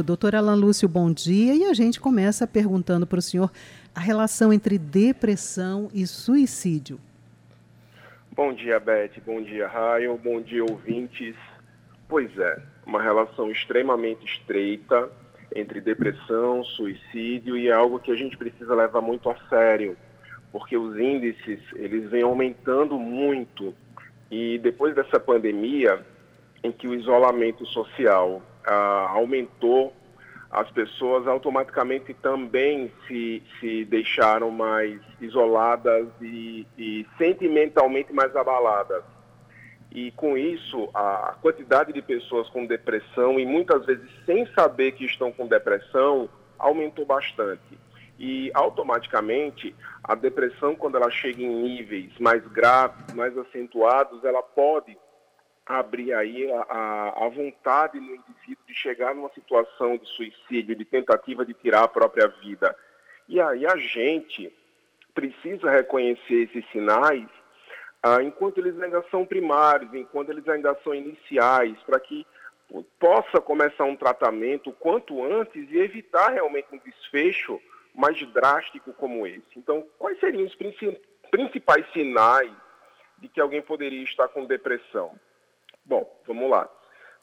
Doutor 0.00 0.34
Alan 0.34 0.54
Lúcio, 0.54 0.88
bom 0.88 1.12
dia. 1.12 1.54
E 1.54 1.64
a 1.64 1.74
gente 1.74 2.00
começa 2.00 2.46
perguntando 2.46 3.06
para 3.06 3.18
o 3.18 3.22
senhor 3.22 3.52
a 3.94 4.00
relação 4.00 4.50
entre 4.50 4.78
depressão 4.78 5.90
e 5.92 6.06
suicídio. 6.06 6.98
Bom 8.34 8.54
dia, 8.54 8.80
Beth. 8.80 9.20
Bom 9.26 9.42
dia, 9.42 9.68
Raio. 9.68 10.16
Bom 10.16 10.40
dia, 10.40 10.64
ouvintes. 10.64 11.36
Pois 12.08 12.30
é, 12.38 12.62
uma 12.86 13.02
relação 13.02 13.50
extremamente 13.50 14.24
estreita 14.24 15.10
entre 15.54 15.78
depressão, 15.78 16.64
suicídio 16.64 17.54
e 17.54 17.68
é 17.68 17.72
algo 17.72 18.00
que 18.00 18.10
a 18.10 18.16
gente 18.16 18.38
precisa 18.38 18.74
levar 18.74 19.02
muito 19.02 19.28
a 19.28 19.36
sério, 19.50 19.94
porque 20.50 20.74
os 20.74 20.98
índices, 20.98 21.60
eles 21.74 22.08
vêm 22.08 22.22
aumentando 22.22 22.98
muito. 22.98 23.74
E 24.30 24.56
depois 24.56 24.94
dessa 24.94 25.20
pandemia, 25.20 26.00
em 26.64 26.72
que 26.72 26.88
o 26.88 26.94
isolamento 26.94 27.66
social 27.66 28.40
ah, 28.66 29.10
aumentou, 29.10 29.92
as 30.50 30.70
pessoas 30.70 31.26
automaticamente 31.26 32.12
também 32.12 32.92
se, 33.08 33.42
se 33.58 33.86
deixaram 33.86 34.50
mais 34.50 35.00
isoladas 35.18 36.06
e, 36.20 36.66
e 36.76 37.06
sentimentalmente 37.16 38.12
mais 38.12 38.36
abaladas. 38.36 39.02
E 39.90 40.10
com 40.12 40.36
isso, 40.36 40.90
a 40.94 41.36
quantidade 41.40 41.92
de 41.92 42.02
pessoas 42.02 42.48
com 42.50 42.66
depressão 42.66 43.40
e 43.40 43.46
muitas 43.46 43.84
vezes 43.86 44.08
sem 44.26 44.46
saber 44.54 44.92
que 44.92 45.06
estão 45.06 45.32
com 45.32 45.46
depressão 45.46 46.28
aumentou 46.58 47.06
bastante. 47.06 47.78
E 48.18 48.50
automaticamente, 48.54 49.74
a 50.04 50.14
depressão, 50.14 50.74
quando 50.74 50.96
ela 50.96 51.10
chega 51.10 51.42
em 51.42 51.62
níveis 51.62 52.12
mais 52.18 52.46
graves, 52.48 53.14
mais 53.14 53.36
acentuados, 53.36 54.22
ela 54.24 54.42
pode 54.42 54.96
abrir 55.66 56.12
aí 56.12 56.50
a, 56.52 57.24
a, 57.24 57.28
vontade 57.28 58.00
no 58.00 58.14
indivíduo 58.14 58.64
de 58.66 58.74
chegar 58.74 59.14
numa 59.14 59.30
situação 59.30 59.96
de 59.96 60.06
suicídio, 60.08 60.74
de 60.74 60.84
tentativa 60.84 61.44
de 61.44 61.54
tirar 61.54 61.84
a 61.84 61.88
própria 61.88 62.26
vida. 62.28 62.76
E 63.28 63.40
aí 63.40 63.64
a 63.66 63.76
gente 63.76 64.52
precisa 65.14 65.70
reconhecer 65.70 66.48
esses 66.48 66.68
sinais 66.70 67.28
ah, 68.02 68.20
enquanto 68.20 68.58
eles 68.58 68.80
ainda 68.80 69.04
são 69.10 69.24
primários, 69.24 69.94
enquanto 69.94 70.30
eles 70.30 70.48
ainda 70.48 70.76
são 70.82 70.92
iniciais, 70.92 71.78
para 71.86 72.00
que 72.00 72.26
possa 72.98 73.40
começar 73.40 73.84
um 73.84 73.94
tratamento 73.94 74.72
quanto 74.72 75.22
antes 75.22 75.70
e 75.70 75.78
evitar 75.78 76.30
realmente 76.30 76.68
um 76.72 76.78
desfecho 76.78 77.60
mais 77.94 78.20
drástico 78.32 78.92
como 78.94 79.26
esse. 79.26 79.46
Então, 79.56 79.86
quais 79.98 80.18
seriam 80.18 80.44
os 80.44 80.56
principais 81.30 81.86
sinais 81.92 82.50
de 83.18 83.28
que 83.28 83.40
alguém 83.40 83.62
poderia 83.62 84.02
estar 84.02 84.26
com 84.28 84.46
depressão? 84.46 85.14
Bom, 85.84 86.08
vamos 86.26 86.50
lá. 86.50 86.68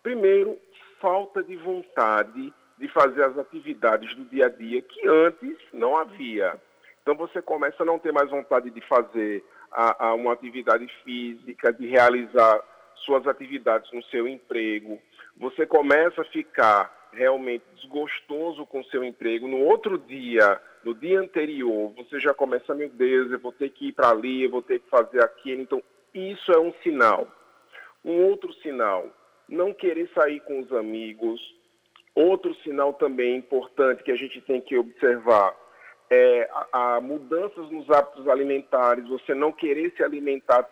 Primeiro, 0.03 0.57
falta 0.99 1.43
de 1.43 1.55
vontade 1.57 2.53
de 2.77 2.87
fazer 2.89 3.23
as 3.23 3.37
atividades 3.37 4.15
do 4.15 4.25
dia 4.25 4.45
a 4.45 4.49
dia 4.49 4.81
que 4.81 5.07
antes 5.07 5.57
não 5.73 5.97
havia. 5.97 6.59
Então 7.01 7.15
você 7.15 7.41
começa 7.41 7.83
a 7.83 7.85
não 7.85 7.99
ter 7.99 8.11
mais 8.11 8.29
vontade 8.29 8.69
de 8.69 8.81
fazer 8.81 9.43
a, 9.71 10.07
a 10.07 10.13
uma 10.13 10.33
atividade 10.33 10.87
física, 11.03 11.73
de 11.73 11.87
realizar 11.87 12.61
suas 13.05 13.27
atividades 13.27 13.91
no 13.91 14.03
seu 14.05 14.27
emprego. 14.27 14.99
Você 15.37 15.65
começa 15.65 16.21
a 16.21 16.25
ficar 16.25 17.09
realmente 17.11 17.63
desgostoso 17.75 18.65
com 18.65 18.81
o 18.81 18.85
seu 18.85 19.03
emprego. 19.03 19.47
No 19.47 19.59
outro 19.59 19.97
dia, 19.97 20.61
no 20.83 20.93
dia 20.93 21.19
anterior, 21.19 21.93
você 21.95 22.19
já 22.19 22.33
começa, 22.33 22.75
meu 22.75 22.89
Deus, 22.89 23.31
eu 23.31 23.39
vou 23.39 23.51
ter 23.51 23.69
que 23.69 23.87
ir 23.87 23.93
para 23.93 24.09
ali, 24.09 24.43
eu 24.43 24.49
vou 24.49 24.61
ter 24.61 24.79
que 24.79 24.89
fazer 24.89 25.23
aquilo. 25.23 25.61
Então, 25.61 25.81
isso 26.13 26.51
é 26.51 26.59
um 26.59 26.73
sinal. 26.83 27.27
Um 28.03 28.25
outro 28.25 28.53
sinal, 28.55 29.07
não 29.47 29.73
querer 29.73 30.09
sair 30.13 30.39
com 30.41 30.59
os 30.59 30.71
amigos. 30.71 31.39
Outro 32.15 32.53
sinal 32.55 32.93
também 32.93 33.37
importante 33.37 34.03
que 34.03 34.11
a 34.11 34.15
gente 34.15 34.41
tem 34.41 34.61
que 34.61 34.77
observar 34.77 35.55
é 36.09 36.49
a, 36.51 36.95
a 36.95 37.01
mudanças 37.01 37.69
nos 37.69 37.89
hábitos 37.89 38.27
alimentares, 38.27 39.07
você 39.07 39.33
não 39.33 39.51
querer 39.51 39.93
se 39.95 40.03
alimentar, 40.03 40.67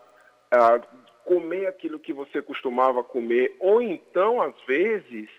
a, 0.52 0.80
comer 1.24 1.68
aquilo 1.68 2.00
que 2.00 2.14
você 2.14 2.42
costumava 2.42 3.04
comer, 3.04 3.56
ou 3.60 3.82
então, 3.82 4.42
às 4.42 4.56
vezes, 4.66 5.30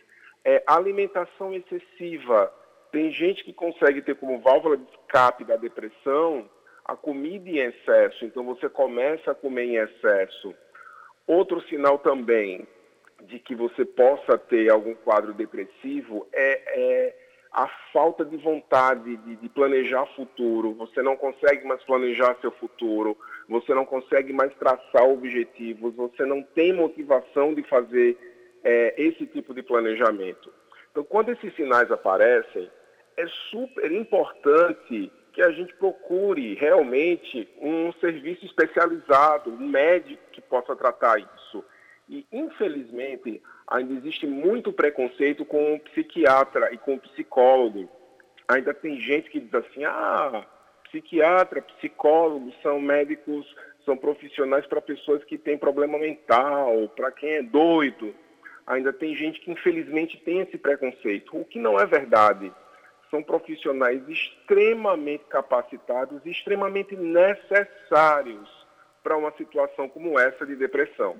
é, 0.44 0.62
alimentação 0.66 1.52
excessiva. 1.52 2.52
Tem 2.92 3.10
gente 3.10 3.42
que 3.42 3.52
consegue 3.52 4.02
ter 4.02 4.14
como 4.14 4.38
válvula 4.38 4.76
de 4.76 4.84
escape 4.92 5.44
da 5.44 5.56
depressão 5.56 6.48
a 6.84 6.96
comida 6.96 7.50
em 7.50 7.58
excesso, 7.58 8.24
então 8.24 8.44
você 8.44 8.66
começa 8.66 9.32
a 9.32 9.34
comer 9.34 9.64
em 9.64 9.76
excesso. 9.76 10.54
Outro 11.28 11.60
sinal 11.68 11.98
também 11.98 12.66
de 13.24 13.38
que 13.38 13.54
você 13.54 13.84
possa 13.84 14.38
ter 14.38 14.70
algum 14.70 14.94
quadro 14.94 15.34
depressivo 15.34 16.26
é, 16.32 16.62
é 16.80 17.16
a 17.52 17.68
falta 17.92 18.24
de 18.24 18.38
vontade 18.38 19.14
de, 19.18 19.36
de, 19.36 19.48
planejar 19.50 20.06
futuro. 20.16 20.72
Você 20.72 21.02
não 21.02 21.18
consegue 21.18 21.66
mais 21.66 21.82
planejar 21.84 22.34
seu 22.40 22.50
futuro, 22.52 23.14
você 23.46 23.74
não 23.74 23.84
consegue 23.84 24.32
mais 24.32 24.54
traçar 24.54 25.04
objetivos, 25.04 25.94
você 25.94 26.24
não 26.24 26.42
tem 26.42 26.72
motivação 26.72 27.52
de 27.52 27.62
fazer 27.64 28.16
é, 28.64 28.94
esse 28.96 29.26
tipo 29.26 29.52
de 29.52 29.62
planejamento. 29.62 30.50
Então, 30.90 31.04
quando 31.04 31.28
esses 31.28 31.54
sinais 31.54 31.90
aparecem, 31.90 32.70
é 33.18 33.26
super 33.50 33.92
importante 33.92 35.12
que 35.38 35.42
a 35.44 35.52
gente 35.52 35.72
procure 35.74 36.54
realmente 36.54 37.48
um 37.60 37.92
serviço 38.00 38.44
especializado, 38.44 39.52
um 39.52 39.68
médico 39.68 40.20
que 40.32 40.40
possa 40.40 40.74
tratar 40.74 41.20
isso. 41.20 41.64
E, 42.08 42.26
infelizmente, 42.32 43.40
ainda 43.68 43.94
existe 43.94 44.26
muito 44.26 44.72
preconceito 44.72 45.44
com 45.44 45.74
o 45.74 45.78
psiquiatra 45.78 46.74
e 46.74 46.78
com 46.78 46.94
o 46.94 46.98
psicólogo. 46.98 47.88
Ainda 48.48 48.74
tem 48.74 49.00
gente 49.00 49.30
que 49.30 49.38
diz 49.38 49.54
assim: 49.54 49.84
ah, 49.84 50.44
psiquiatra, 50.88 51.62
psicólogo 51.62 52.52
são 52.60 52.80
médicos, 52.80 53.46
são 53.84 53.96
profissionais 53.96 54.66
para 54.66 54.80
pessoas 54.80 55.22
que 55.22 55.38
têm 55.38 55.56
problema 55.56 56.00
mental, 56.00 56.88
para 56.96 57.12
quem 57.12 57.30
é 57.34 57.42
doido. 57.44 58.12
Ainda 58.66 58.92
tem 58.92 59.14
gente 59.14 59.38
que, 59.38 59.52
infelizmente, 59.52 60.20
tem 60.24 60.40
esse 60.40 60.58
preconceito, 60.58 61.38
o 61.38 61.44
que 61.44 61.60
não 61.60 61.78
é 61.78 61.86
verdade 61.86 62.52
são 63.10 63.22
profissionais 63.22 64.02
extremamente 64.08 65.24
capacitados 65.24 66.20
e 66.24 66.30
extremamente 66.30 66.96
necessários 66.96 68.48
para 69.02 69.16
uma 69.16 69.32
situação 69.32 69.88
como 69.88 70.18
essa 70.18 70.44
de 70.46 70.54
depressão. 70.56 71.16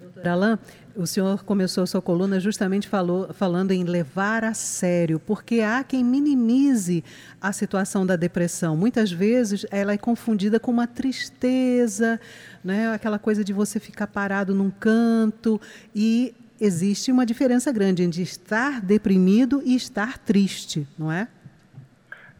Doutor 0.00 0.28
Alain, 0.28 0.58
o 0.94 1.06
senhor 1.06 1.42
começou 1.44 1.82
a 1.82 1.86
sua 1.86 2.02
coluna 2.02 2.38
justamente 2.38 2.86
falou, 2.86 3.32
falando 3.32 3.72
em 3.72 3.84
levar 3.84 4.44
a 4.44 4.52
sério, 4.52 5.18
porque 5.18 5.60
há 5.60 5.82
quem 5.82 6.04
minimize 6.04 7.02
a 7.40 7.52
situação 7.52 8.04
da 8.04 8.14
depressão. 8.14 8.76
Muitas 8.76 9.10
vezes 9.10 9.66
ela 9.70 9.92
é 9.92 9.98
confundida 9.98 10.60
com 10.60 10.70
uma 10.70 10.86
tristeza, 10.86 12.20
né? 12.62 12.92
aquela 12.92 13.18
coisa 13.18 13.42
de 13.42 13.52
você 13.52 13.80
ficar 13.80 14.06
parado 14.06 14.54
num 14.54 14.70
canto 14.70 15.60
e 15.94 16.34
existe 16.60 17.10
uma 17.12 17.26
diferença 17.26 17.72
grande 17.72 18.02
entre 18.02 18.22
estar 18.22 18.80
deprimido 18.80 19.62
e 19.64 19.74
estar 19.74 20.18
triste, 20.18 20.86
não 20.98 21.10
é? 21.10 21.28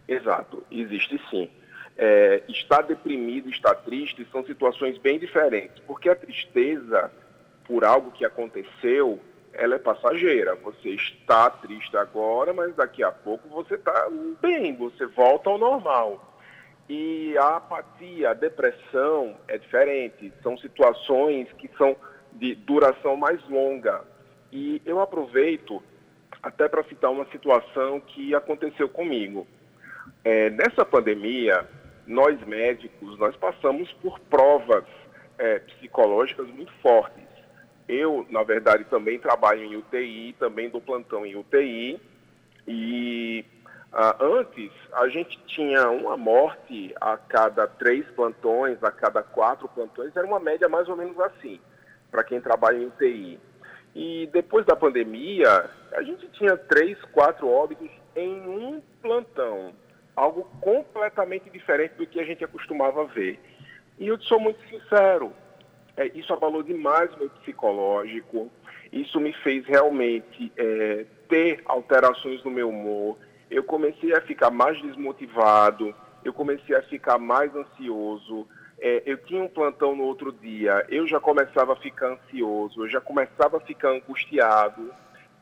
Exato, 0.06 0.64
existe 0.70 1.20
sim. 1.30 1.50
É, 1.96 2.42
estar 2.48 2.82
deprimido 2.82 3.50
estar 3.50 3.74
triste 3.74 4.26
são 4.30 4.44
situações 4.44 4.96
bem 4.98 5.18
diferentes, 5.18 5.82
porque 5.86 6.08
a 6.08 6.14
tristeza 6.14 7.10
por 7.68 7.84
algo 7.84 8.10
que 8.10 8.24
aconteceu, 8.24 9.20
ela 9.52 9.74
é 9.74 9.78
passageira. 9.78 10.54
Você 10.56 10.88
está 10.88 11.50
triste 11.50 11.94
agora, 11.98 12.54
mas 12.54 12.74
daqui 12.74 13.02
a 13.02 13.12
pouco 13.12 13.46
você 13.50 13.74
está 13.74 14.08
bem, 14.40 14.74
você 14.74 15.04
volta 15.04 15.50
ao 15.50 15.58
normal. 15.58 16.24
E 16.88 17.36
a 17.36 17.56
apatia, 17.56 18.30
a 18.30 18.34
depressão 18.34 19.36
é 19.46 19.58
diferente, 19.58 20.32
são 20.42 20.56
situações 20.56 21.46
que 21.58 21.68
são 21.76 21.94
de 22.32 22.54
duração 22.54 23.16
mais 23.16 23.42
longa. 23.48 24.02
E 24.52 24.80
eu 24.84 25.00
aproveito 25.00 25.82
até 26.42 26.68
para 26.68 26.84
citar 26.84 27.10
uma 27.10 27.26
situação 27.26 28.00
que 28.00 28.34
aconteceu 28.34 28.88
comigo. 28.88 29.46
É, 30.24 30.50
nessa 30.50 30.84
pandemia, 30.84 31.68
nós 32.06 32.40
médicos, 32.46 33.18
nós 33.18 33.36
passamos 33.36 33.92
por 33.94 34.18
provas 34.20 34.84
é, 35.36 35.58
psicológicas 35.58 36.48
muito 36.48 36.72
fortes. 36.80 37.24
Eu, 37.86 38.26
na 38.30 38.42
verdade, 38.42 38.84
também 38.84 39.18
trabalho 39.18 39.64
em 39.64 39.76
UTI, 39.76 40.34
também 40.38 40.68
dou 40.68 40.80
plantão 40.80 41.24
em 41.24 41.36
UTI. 41.36 42.00
E 42.66 43.44
ah, 43.92 44.16
antes, 44.20 44.70
a 44.92 45.08
gente 45.08 45.38
tinha 45.46 45.88
uma 45.90 46.16
morte 46.16 46.94
a 47.00 47.16
cada 47.16 47.66
três 47.66 48.06
plantões, 48.10 48.82
a 48.84 48.90
cada 48.90 49.22
quatro 49.22 49.66
plantões, 49.68 50.14
era 50.14 50.26
uma 50.26 50.38
média 50.38 50.68
mais 50.68 50.88
ou 50.88 50.96
menos 50.96 51.18
assim 51.18 51.58
para 52.10 52.24
quem 52.24 52.40
trabalha 52.40 52.78
em 52.78 52.86
UTI. 52.86 53.38
E 53.94 54.28
depois 54.32 54.64
da 54.64 54.76
pandemia, 54.76 55.70
a 55.92 56.02
gente 56.02 56.28
tinha 56.28 56.56
três, 56.56 57.00
quatro 57.12 57.48
óbitos 57.48 57.90
em 58.14 58.40
um 58.48 58.82
plantão. 59.02 59.72
Algo 60.14 60.44
completamente 60.60 61.48
diferente 61.50 61.94
do 61.94 62.06
que 62.06 62.20
a 62.20 62.24
gente 62.24 62.44
acostumava 62.44 63.04
ver. 63.06 63.40
E 63.98 64.06
eu 64.06 64.20
sou 64.20 64.38
muito 64.38 64.60
sincero, 64.68 65.32
é, 65.96 66.06
isso 66.14 66.32
abalou 66.32 66.62
demais 66.62 67.12
o 67.14 67.18
meu 67.18 67.30
psicológico, 67.30 68.50
isso 68.92 69.18
me 69.18 69.32
fez 69.32 69.66
realmente 69.66 70.52
é, 70.56 71.04
ter 71.28 71.60
alterações 71.64 72.42
no 72.44 72.50
meu 72.50 72.68
humor, 72.68 73.18
eu 73.50 73.64
comecei 73.64 74.14
a 74.14 74.20
ficar 74.20 74.50
mais 74.50 74.80
desmotivado, 74.80 75.94
eu 76.24 76.32
comecei 76.32 76.76
a 76.76 76.82
ficar 76.82 77.18
mais 77.18 77.54
ansioso. 77.54 78.46
É, 78.80 79.02
eu 79.04 79.18
tinha 79.18 79.42
um 79.42 79.48
plantão 79.48 79.96
no 79.96 80.04
outro 80.04 80.32
dia, 80.32 80.84
eu 80.88 81.06
já 81.06 81.18
começava 81.18 81.72
a 81.72 81.76
ficar 81.76 82.12
ansioso, 82.12 82.84
eu 82.84 82.88
já 82.88 83.00
começava 83.00 83.56
a 83.56 83.60
ficar 83.60 83.90
angustiado. 83.90 84.92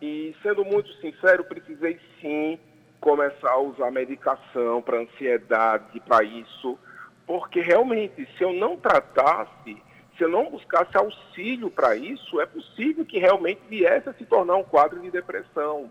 E, 0.00 0.34
sendo 0.42 0.64
muito 0.64 0.90
sincero, 0.94 1.44
precisei 1.44 1.98
sim 2.20 2.58
começar 3.00 3.50
a 3.50 3.58
usar 3.58 3.90
medicação 3.90 4.80
para 4.82 5.00
ansiedade, 5.00 6.00
para 6.00 6.24
isso, 6.24 6.78
porque 7.26 7.60
realmente, 7.60 8.26
se 8.36 8.42
eu 8.42 8.52
não 8.52 8.76
tratasse, 8.76 9.82
se 10.16 10.24
eu 10.24 10.28
não 10.28 10.50
buscasse 10.50 10.96
auxílio 10.96 11.70
para 11.70 11.94
isso, 11.94 12.40
é 12.40 12.46
possível 12.46 13.04
que 13.04 13.18
realmente 13.18 13.60
viesse 13.68 14.08
a 14.08 14.14
se 14.14 14.24
tornar 14.24 14.56
um 14.56 14.64
quadro 14.64 15.00
de 15.00 15.10
depressão. 15.10 15.90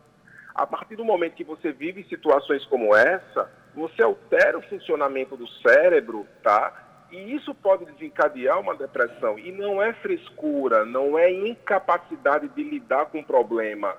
A 0.54 0.66
partir 0.66 0.96
do 0.96 1.06
momento 1.06 1.36
que 1.36 1.44
você 1.44 1.72
vive 1.72 2.04
situações 2.06 2.66
como 2.66 2.96
essa, 2.96 3.52
você 3.76 4.02
altera 4.02 4.58
o 4.58 4.64
funcionamento 4.64 5.36
do 5.36 5.48
cérebro, 5.48 6.26
tá? 6.42 6.85
E 7.16 7.34
isso 7.34 7.56
pode 7.56 7.86
desencadear 7.86 8.60
uma 8.60 8.76
depressão. 8.76 9.40
E 9.40 9.50
não 9.50 9.82
é 9.82 9.94
frescura, 9.94 10.84
não 10.84 11.18
é 11.18 11.32
incapacidade 11.32 12.50
de 12.50 12.62
lidar 12.62 13.06
com 13.06 13.20
o 13.20 13.24
problema. 13.24 13.96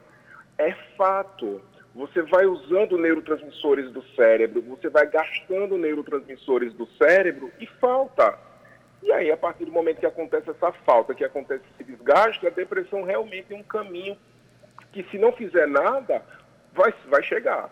É 0.59 0.73
fato. 0.99 1.63
Você 1.95 2.21
vai 2.21 2.45
usando 2.45 2.99
neurotransmissores 2.99 3.91
do 3.91 4.03
cérebro, 4.15 4.61
você 4.61 4.91
vai 4.91 5.07
gastando 5.07 5.79
neurotransmissores 5.79 6.75
do 6.75 6.87
cérebro 6.99 7.51
e 7.59 7.67
falta. 7.67 8.39
E 9.03 9.11
aí, 9.11 9.33
a 9.33 9.37
partir 9.37 9.65
do 9.65 9.73
momento 9.73 10.01
que 10.01 10.07
acontece 10.07 10.51
essa 10.51 10.71
falta, 10.85 11.15
que 11.15 11.25
acontece 11.25 11.65
esse 11.73 11.85
desgaste, 11.91 12.47
a 12.47 12.51
depressão 12.51 13.03
realmente 13.03 13.55
é 13.55 13.57
um 13.57 13.63
caminho 13.63 14.15
que, 14.93 15.05
se 15.05 15.17
não 15.17 15.33
fizer 15.33 15.67
nada, 15.67 16.23
vai, 16.75 16.93
vai 17.09 17.23
chegar. 17.23 17.71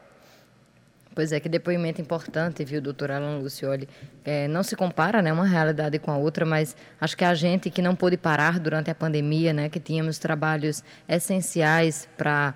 Pois 1.14 1.30
é, 1.30 1.38
que 1.38 1.48
depoimento 1.48 2.00
importante, 2.00 2.64
viu, 2.64 2.80
doutor 2.80 3.12
Alan 3.12 3.38
Lucioli? 3.38 3.88
É, 4.24 4.48
não 4.48 4.64
se 4.64 4.74
compara 4.74 5.22
né, 5.22 5.32
uma 5.32 5.46
realidade 5.46 5.96
com 6.00 6.10
a 6.10 6.16
outra, 6.16 6.44
mas 6.44 6.74
acho 7.00 7.16
que 7.16 7.24
a 7.24 7.34
gente 7.34 7.70
que 7.70 7.80
não 7.80 7.94
pôde 7.94 8.16
parar 8.16 8.58
durante 8.58 8.90
a 8.90 8.94
pandemia, 8.96 9.52
né, 9.52 9.68
que 9.68 9.78
tínhamos 9.78 10.18
trabalhos 10.18 10.82
essenciais 11.08 12.08
para 12.16 12.54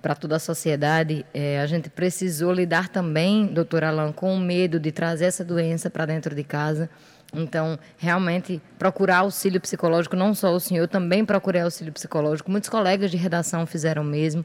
para 0.00 0.14
toda 0.14 0.36
a 0.36 0.38
sociedade, 0.38 1.26
é, 1.34 1.60
a 1.60 1.66
gente 1.66 1.90
precisou 1.90 2.54
lidar 2.54 2.88
também, 2.88 3.46
doutor 3.46 3.84
Alan, 3.84 4.12
com 4.12 4.34
o 4.34 4.40
medo 4.40 4.80
de 4.80 4.90
trazer 4.90 5.26
essa 5.26 5.44
doença 5.44 5.90
para 5.90 6.06
dentro 6.06 6.34
de 6.34 6.42
casa. 6.42 6.88
Então, 7.32 7.78
realmente, 7.96 8.60
procurar 8.78 9.18
auxílio 9.18 9.60
psicológico, 9.60 10.16
não 10.16 10.34
só 10.34 10.52
o 10.52 10.58
senhor, 10.58 10.88
também 10.88 11.24
procurei 11.24 11.62
auxílio 11.62 11.92
psicológico. 11.92 12.50
Muitos 12.50 12.68
colegas 12.68 13.10
de 13.10 13.16
redação 13.16 13.66
fizeram 13.66 14.02
o 14.02 14.04
mesmo. 14.04 14.44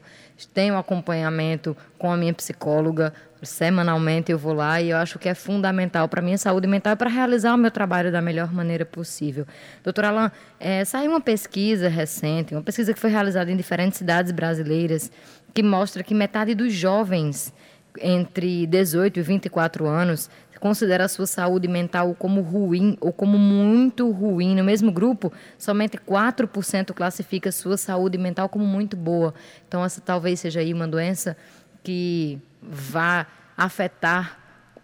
Tenho 0.54 0.76
acompanhamento 0.76 1.76
com 1.98 2.12
a 2.12 2.16
minha 2.16 2.32
psicóloga. 2.32 3.12
Semanalmente 3.42 4.32
eu 4.32 4.38
vou 4.38 4.52
lá 4.54 4.80
e 4.80 4.90
eu 4.90 4.96
acho 4.96 5.18
que 5.18 5.28
é 5.28 5.34
fundamental 5.34 6.08
para 6.08 6.22
minha 6.22 6.38
saúde 6.38 6.66
mental 6.66 6.94
e 6.94 6.96
para 6.96 7.10
realizar 7.10 7.54
o 7.54 7.58
meu 7.58 7.70
trabalho 7.70 8.10
da 8.10 8.22
melhor 8.22 8.52
maneira 8.52 8.84
possível. 8.84 9.46
Doutor 9.84 10.06
Alain, 10.06 10.30
é, 10.58 10.84
saiu 10.84 11.10
uma 11.10 11.20
pesquisa 11.20 11.88
recente, 11.88 12.54
uma 12.54 12.62
pesquisa 12.62 12.94
que 12.94 13.00
foi 13.00 13.10
realizada 13.10 13.50
em 13.50 13.56
diferentes 13.56 13.98
cidades 13.98 14.32
brasileiras, 14.32 15.10
que 15.52 15.62
mostra 15.62 16.02
que 16.02 16.14
metade 16.14 16.54
dos 16.54 16.72
jovens 16.72 17.52
entre 18.00 18.66
18 18.66 19.18
e 19.18 19.22
24 19.22 19.86
anos 19.86 20.28
considera 20.58 21.04
a 21.04 21.08
sua 21.08 21.26
saúde 21.26 21.68
mental 21.68 22.14
como 22.18 22.40
ruim 22.40 22.96
ou 23.00 23.12
como 23.12 23.38
muito 23.38 24.10
ruim. 24.10 24.54
No 24.54 24.64
mesmo 24.64 24.90
grupo, 24.90 25.32
somente 25.58 25.96
4% 25.98 26.92
classifica 26.92 27.50
a 27.50 27.52
sua 27.52 27.76
saúde 27.76 28.18
mental 28.18 28.48
como 28.48 28.64
muito 28.64 28.96
boa. 28.96 29.34
Então, 29.68 29.84
essa 29.84 30.00
talvez 30.00 30.40
seja 30.40 30.60
aí 30.60 30.72
uma 30.72 30.88
doença 30.88 31.36
que 31.82 32.40
vá 32.66 33.26
afetar 33.56 34.38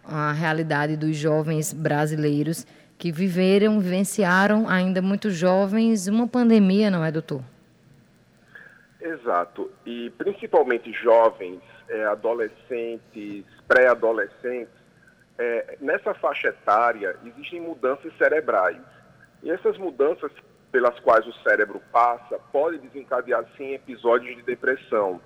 a 0.04 0.32
realidade 0.32 0.96
dos 0.96 1.16
jovens 1.16 1.72
brasileiros 1.72 2.66
que 2.98 3.10
viveram, 3.10 3.80
vivenciaram 3.80 4.68
ainda 4.68 5.02
muito 5.02 5.30
jovens 5.30 6.06
uma 6.06 6.28
pandemia, 6.28 6.90
não 6.90 7.04
é, 7.04 7.10
doutor? 7.10 7.42
Exato. 9.00 9.70
E 9.84 10.10
principalmente 10.10 10.92
jovens, 10.92 11.60
é, 11.88 12.04
adolescentes, 12.04 13.44
pré-adolescentes, 13.66 14.72
é, 15.38 15.76
nessa 15.80 16.14
faixa 16.14 16.48
etária 16.48 17.16
existem 17.26 17.60
mudanças 17.60 18.16
cerebrais. 18.16 18.80
E 19.42 19.50
essas 19.50 19.76
mudanças 19.76 20.30
pelas 20.70 20.98
quais 21.00 21.26
o 21.26 21.32
cérebro 21.42 21.82
passa 21.90 22.38
podem 22.52 22.80
desencadear, 22.80 23.44
sim, 23.56 23.74
episódios 23.74 24.36
de 24.36 24.42
depressão. 24.42 25.20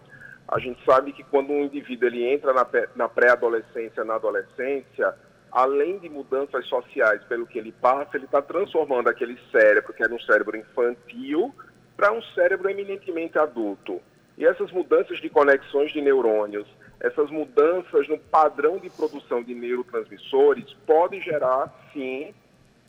A 0.49 0.59
gente 0.59 0.83
sabe 0.85 1.13
que 1.13 1.25
quando 1.25 1.51
um 1.51 1.65
indivíduo 1.65 2.09
ele 2.09 2.25
entra 2.25 2.53
na 2.95 3.09
pré-adolescência, 3.09 4.05
na 4.05 4.15
adolescência, 4.15 5.15
além 5.51 5.99
de 5.99 6.09
mudanças 6.09 6.67
sociais 6.67 7.23
pelo 7.25 7.47
que 7.47 7.59
ele 7.59 7.73
passa, 7.73 8.17
ele 8.17 8.27
está 8.27 8.41
transformando 8.41 9.09
aquele 9.09 9.39
cérebro, 9.51 9.93
que 9.93 10.03
era 10.03 10.15
um 10.15 10.21
cérebro 10.21 10.57
infantil, 10.57 11.55
para 11.97 12.13
um 12.13 12.23
cérebro 12.35 12.69
eminentemente 12.69 13.39
adulto. 13.39 14.01
E 14.37 14.45
essas 14.45 14.71
mudanças 14.71 15.19
de 15.19 15.31
conexões 15.31 15.93
de 15.93 16.03
neurônios, 16.03 16.69
essas 17.01 17.31
mudanças 17.31 18.07
no 18.09 18.19
padrão 18.19 18.79
de 18.79 18.91
produção 18.91 19.43
de 19.43 19.55
neurotransmissores 19.55 20.73
podem 20.87 21.21
gerar, 21.21 21.73
sim, 21.93 22.35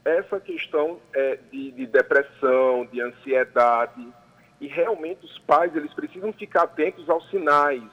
essa 0.03 0.39
questão 0.39 0.99
é, 1.13 1.37
de, 1.51 1.71
de, 1.71 1.85
depressão, 1.85 2.85
de 2.91 3.01
ansiedade. 3.01 4.07
E 4.59 4.67
realmente 4.67 5.25
os 5.25 5.37
pais 5.39 5.75
eles 5.75 5.93
precisam 5.93 6.33
ficar 6.33 6.63
atentos 6.63 7.09
aos 7.09 7.29
sinais 7.29 7.83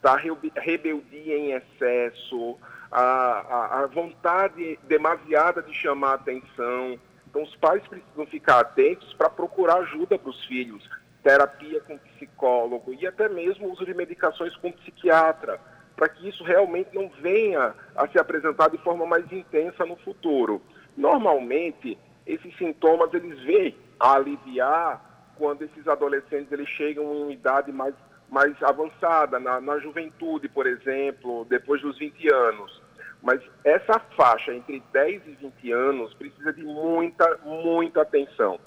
da 0.00 0.16
rebeldia 0.16 1.38
em 1.38 1.52
excesso, 1.52 2.58
a, 2.90 3.00
a, 3.00 3.80
a 3.82 3.86
vontade 3.86 4.78
demasiada 4.82 5.62
de 5.62 5.72
chamar 5.72 6.14
atenção. 6.14 6.98
Então 7.28 7.42
os 7.42 7.54
pais 7.56 7.86
precisam 7.86 8.26
ficar 8.26 8.60
atentos 8.60 9.14
para 9.14 9.30
procurar 9.30 9.76
ajuda 9.76 10.18
para 10.18 10.30
os 10.30 10.44
filhos 10.44 10.88
terapia 11.22 11.80
com 11.82 11.96
psicólogo 11.98 12.92
e 12.94 13.06
até 13.06 13.28
mesmo 13.28 13.70
uso 13.70 13.84
de 13.84 13.94
medicações 13.94 14.54
com 14.56 14.72
psiquiatra, 14.72 15.60
para 15.94 16.08
que 16.08 16.28
isso 16.28 16.42
realmente 16.42 16.90
não 16.92 17.08
venha 17.20 17.74
a 17.94 18.08
se 18.08 18.18
apresentar 18.18 18.68
de 18.70 18.78
forma 18.78 19.06
mais 19.06 19.30
intensa 19.32 19.86
no 19.86 19.96
futuro. 19.96 20.60
Normalmente, 20.96 21.96
esses 22.26 22.56
sintomas 22.56 23.14
eles 23.14 23.40
vêm 23.44 23.76
a 23.98 24.14
aliviar 24.14 25.11
quando 25.36 25.62
esses 25.62 25.86
adolescentes 25.86 26.50
eles 26.52 26.68
chegam 26.68 27.04
em 27.14 27.22
uma 27.22 27.32
idade 27.32 27.72
mais, 27.72 27.94
mais 28.30 28.60
avançada, 28.62 29.38
na, 29.38 29.60
na 29.60 29.78
juventude, 29.78 30.48
por 30.48 30.66
exemplo, 30.66 31.46
depois 31.48 31.80
dos 31.82 31.98
20 31.98 32.32
anos. 32.32 32.82
Mas 33.22 33.40
essa 33.64 34.00
faixa 34.16 34.52
entre 34.52 34.82
10 34.92 35.22
e 35.26 35.30
20 35.34 35.72
anos 35.72 36.14
precisa 36.14 36.52
de 36.52 36.64
muita, 36.64 37.38
muita 37.44 38.02
atenção. 38.02 38.58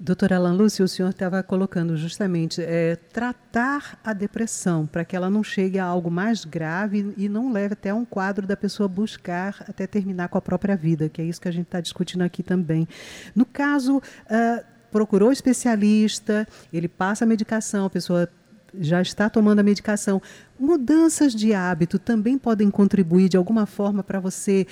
Doutora 0.00 0.36
Alan 0.36 0.52
Lúcio, 0.52 0.84
o 0.84 0.88
senhor 0.88 1.08
estava 1.08 1.42
colocando 1.42 1.96
justamente 1.96 2.62
é, 2.62 2.94
tratar 2.94 3.98
a 4.04 4.12
depressão 4.12 4.86
para 4.86 5.04
que 5.04 5.16
ela 5.16 5.28
não 5.28 5.42
chegue 5.42 5.76
a 5.76 5.84
algo 5.84 6.08
mais 6.08 6.44
grave 6.44 7.12
e 7.16 7.28
não 7.28 7.50
leve 7.50 7.72
até 7.72 7.92
um 7.92 8.04
quadro 8.04 8.46
da 8.46 8.56
pessoa 8.56 8.88
buscar 8.88 9.64
até 9.68 9.88
terminar 9.88 10.28
com 10.28 10.38
a 10.38 10.40
própria 10.40 10.76
vida, 10.76 11.08
que 11.08 11.20
é 11.20 11.24
isso 11.24 11.40
que 11.40 11.48
a 11.48 11.50
gente 11.50 11.66
está 11.66 11.80
discutindo 11.80 12.22
aqui 12.22 12.44
também. 12.44 12.86
No 13.34 13.44
caso, 13.44 13.96
uh, 13.96 14.77
procurou 14.90 15.32
especialista, 15.32 16.46
ele 16.72 16.88
passa 16.88 17.24
a 17.24 17.28
medicação, 17.28 17.86
a 17.86 17.90
pessoa 17.90 18.28
já 18.74 19.00
está 19.00 19.30
tomando 19.30 19.60
a 19.60 19.62
medicação. 19.62 20.20
Mudanças 20.58 21.34
de 21.34 21.54
hábito 21.54 21.98
também 21.98 22.38
podem 22.38 22.70
contribuir 22.70 23.28
de 23.28 23.36
alguma 23.36 23.66
forma 23.66 24.02
para 24.02 24.20
você 24.20 24.66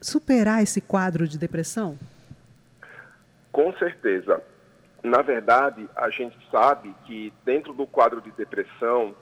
superar 0.00 0.62
esse 0.62 0.80
quadro 0.80 1.26
de 1.26 1.38
depressão? 1.38 1.98
Com 3.50 3.72
certeza. 3.74 4.42
Na 5.02 5.20
verdade, 5.20 5.88
a 5.96 6.10
gente 6.10 6.36
sabe 6.50 6.94
que 7.04 7.32
dentro 7.44 7.72
do 7.72 7.86
quadro 7.86 8.20
de 8.20 8.30
depressão, 8.32 9.14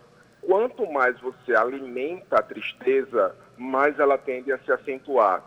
quanto 0.42 0.90
mais 0.90 1.18
você 1.20 1.54
alimenta 1.54 2.38
a 2.38 2.42
tristeza, 2.42 3.35
mais 3.56 3.99
ela 3.99 4.18
tende 4.18 4.52
a 4.52 4.59
se 4.59 4.70
acentuar. 4.70 5.42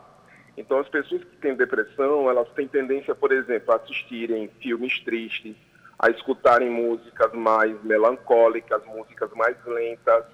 Então, 0.55 0.79
as 0.79 0.87
pessoas 0.87 1.23
que 1.23 1.37
têm 1.37 1.55
depressão, 1.55 2.29
elas 2.29 2.47
têm 2.49 2.67
tendência, 2.67 3.15
por 3.15 3.31
exemplo, 3.31 3.73
a 3.73 3.77
assistirem 3.77 4.49
filmes 4.61 4.99
tristes, 4.99 5.55
a 5.97 6.09
escutarem 6.09 6.69
músicas 6.69 7.33
mais 7.33 7.81
melancólicas, 7.83 8.83
músicas 8.85 9.31
mais 9.33 9.55
lentas, 9.65 10.25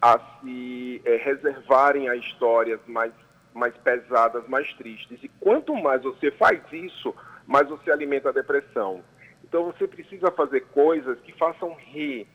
a 0.00 0.18
se 0.18 1.02
é, 1.04 1.16
reservarem 1.16 2.08
a 2.08 2.14
histórias 2.14 2.80
mais, 2.86 3.12
mais 3.54 3.74
pesadas, 3.78 4.46
mais 4.48 4.72
tristes. 4.74 5.18
E 5.22 5.28
quanto 5.40 5.74
mais 5.74 6.02
você 6.02 6.30
faz 6.30 6.60
isso, 6.72 7.14
mais 7.46 7.68
você 7.68 7.90
alimenta 7.90 8.28
a 8.28 8.32
depressão. 8.32 9.02
Então 9.42 9.64
você 9.64 9.86
precisa 9.86 10.30
fazer 10.30 10.60
coisas 10.72 11.18
que 11.20 11.32
façam 11.32 11.74
rir. 11.74 12.26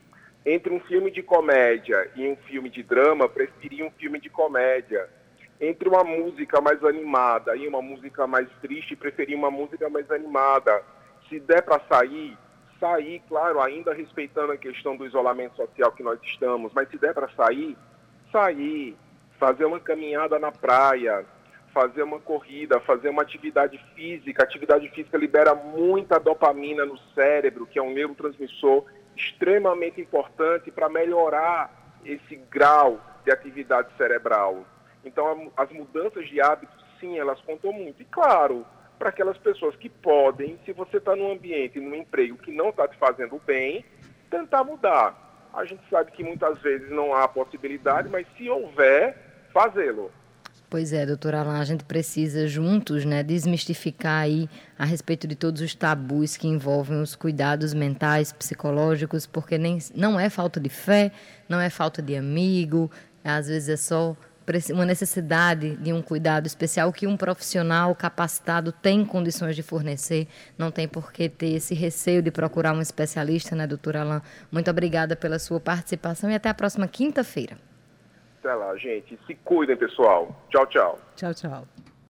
Entre 0.43 0.73
um 0.73 0.79
filme 0.79 1.11
de 1.11 1.21
comédia 1.21 2.09
e 2.15 2.27
um 2.27 2.35
filme 2.35 2.67
de 2.67 2.81
drama, 2.81 3.29
preferir 3.29 3.85
um 3.85 3.91
filme 3.91 4.19
de 4.19 4.29
comédia. 4.29 5.07
Entre 5.61 5.87
uma 5.87 6.03
música 6.03 6.59
mais 6.59 6.83
animada 6.83 7.55
e 7.55 7.67
uma 7.67 7.83
música 7.83 8.25
mais 8.25 8.49
triste, 8.61 8.95
preferir 8.95 9.37
uma 9.37 9.51
música 9.51 9.87
mais 9.89 10.09
animada. 10.09 10.81
Se 11.29 11.39
der 11.39 11.61
para 11.61 11.79
sair, 11.87 12.35
sair, 12.79 13.21
claro, 13.29 13.61
ainda 13.61 13.93
respeitando 13.93 14.53
a 14.53 14.57
questão 14.57 14.97
do 14.97 15.05
isolamento 15.05 15.55
social 15.55 15.91
que 15.91 16.01
nós 16.01 16.19
estamos, 16.23 16.73
mas 16.73 16.89
se 16.89 16.97
der 16.97 17.13
para 17.13 17.29
sair, 17.29 17.77
sair, 18.31 18.97
fazer 19.39 19.65
uma 19.65 19.79
caminhada 19.79 20.39
na 20.39 20.51
praia, 20.51 21.23
fazer 21.71 22.01
uma 22.01 22.19
corrida, 22.19 22.79
fazer 22.79 23.09
uma 23.09 23.21
atividade 23.21 23.77
física. 23.95 24.41
Atividade 24.43 24.89
física 24.89 25.15
libera 25.15 25.53
muita 25.53 26.19
dopamina 26.19 26.85
no 26.85 26.97
cérebro, 27.13 27.67
que 27.67 27.77
é 27.77 27.81
um 27.83 27.93
neurotransmissor 27.93 28.85
extremamente 29.15 30.01
importante 30.01 30.71
para 30.71 30.89
melhorar 30.89 31.99
esse 32.03 32.35
grau 32.49 32.99
de 33.23 33.31
atividade 33.31 33.89
cerebral. 33.95 34.65
Então, 35.03 35.51
as 35.57 35.71
mudanças 35.71 36.27
de 36.27 36.41
hábitos, 36.41 36.83
sim, 36.99 37.17
elas 37.17 37.39
contam 37.41 37.73
muito. 37.73 38.01
E, 38.01 38.05
claro, 38.05 38.65
para 38.99 39.09
aquelas 39.09 39.37
pessoas 39.37 39.75
que 39.75 39.89
podem, 39.89 40.59
se 40.65 40.73
você 40.73 40.97
está 40.97 41.15
num 41.15 41.31
ambiente, 41.31 41.79
num 41.79 41.95
emprego 41.95 42.37
que 42.37 42.51
não 42.51 42.69
está 42.69 42.87
te 42.87 42.97
fazendo 42.97 43.41
bem, 43.45 43.83
tentar 44.29 44.63
mudar. 44.63 45.49
A 45.53 45.65
gente 45.65 45.81
sabe 45.89 46.11
que 46.11 46.23
muitas 46.23 46.59
vezes 46.61 46.89
não 46.89 47.13
há 47.13 47.27
possibilidade, 47.27 48.07
mas 48.09 48.25
se 48.37 48.49
houver, 48.49 49.17
fazê-lo. 49.51 50.11
Pois 50.69 50.93
é, 50.93 51.05
doutora 51.05 51.41
Alain, 51.41 51.59
a 51.59 51.65
gente 51.65 51.83
precisa 51.83 52.47
juntos 52.47 53.03
né, 53.03 53.21
desmistificar 53.23 54.21
aí 54.21 54.47
a 54.79 54.85
respeito 54.85 55.27
de 55.27 55.35
todos 55.35 55.61
os 55.61 55.75
tabus 55.75 56.37
que 56.37 56.47
envolvem 56.47 57.01
os 57.01 57.13
cuidados 57.13 57.73
mentais, 57.73 58.31
psicológicos, 58.31 59.27
porque 59.27 59.57
nem, 59.57 59.79
não 59.93 60.17
é 60.17 60.29
falta 60.29 60.61
de 60.61 60.69
fé, 60.69 61.11
não 61.49 61.59
é 61.59 61.69
falta 61.69 62.01
de 62.01 62.15
amigo, 62.15 62.89
às 63.21 63.49
vezes 63.49 63.67
é 63.67 63.75
só 63.75 64.15
uma 64.71 64.85
necessidade 64.85 65.75
de 65.77 65.93
um 65.93 66.01
cuidado 66.01 66.45
especial 66.47 66.91
que 66.91 67.07
um 67.07 67.17
profissional 67.17 67.93
capacitado 67.95 68.71
tem 68.71 69.05
condições 69.05 69.55
de 69.55 69.63
fornecer, 69.63 70.27
não 70.57 70.71
tem 70.71 70.87
por 70.87 71.11
que 71.11 71.29
ter 71.29 71.53
esse 71.53 71.73
receio 71.73 72.21
de 72.21 72.31
procurar 72.31 72.73
um 72.73 72.81
especialista, 72.81 73.55
né, 73.55 73.65
doutora 73.67 74.01
Alain? 74.01 74.21
Muito 74.51 74.69
obrigada 74.69 75.15
pela 75.15 75.39
sua 75.39 75.59
participação 75.59 76.29
e 76.29 76.35
até 76.35 76.49
a 76.49 76.53
próxima 76.53 76.87
quinta-feira. 76.87 77.57
Até 78.39 78.53
lá, 78.53 78.75
gente. 78.75 79.19
Se 79.27 79.35
cuidem, 79.35 79.77
pessoal. 79.77 80.35
Tchau, 80.49 80.65
tchau. 80.65 80.99
Tchau, 81.15 81.33
tchau. 81.33 81.90